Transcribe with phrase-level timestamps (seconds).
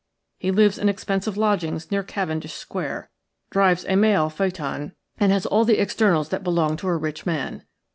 [0.39, 3.11] He lives in expensive lodgings near Cavendish Square,
[3.51, 7.61] drives a mail phaeton, and has all the externals that belong to a rich man.